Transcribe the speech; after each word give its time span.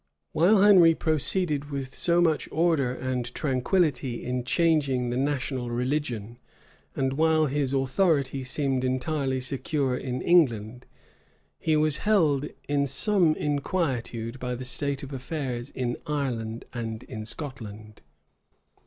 While 0.31 0.63
Henry 0.63 0.95
proceeded 0.95 1.69
with 1.69 1.93
so 1.93 2.21
much 2.21 2.49
order 2.51 2.91
and 2.91 3.31
tranquillity 3.35 4.23
in 4.25 4.43
changing 4.43 5.11
the 5.11 5.15
national 5.15 5.69
religion, 5.69 6.39
and 6.95 7.13
while 7.13 7.45
his 7.45 7.71
authority 7.71 8.43
seemed 8.43 8.83
entirely 8.83 9.39
secure 9.39 9.95
in 9.95 10.23
England, 10.23 10.87
he 11.59 11.77
was 11.77 11.99
held 11.99 12.47
in 12.67 12.87
some 12.87 13.35
inquietude 13.35 14.39
by 14.39 14.55
the 14.55 14.65
state 14.65 15.03
of 15.03 15.13
affairs 15.13 15.69
in 15.69 15.95
Ireland 16.07 16.65
and 16.73 17.03
in 17.03 17.23
Scotland. 17.27 18.01